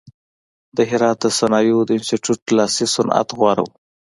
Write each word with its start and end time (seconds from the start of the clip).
د 0.77 0.79
هرات 0.89 1.17
د 1.21 1.25
صنایعو 1.39 1.87
د 1.87 1.89
انستیتیوت 1.97 2.41
لاسي 2.57 2.85
صنعت 2.95 3.29
غوره 3.37 3.63
و. 3.63 3.67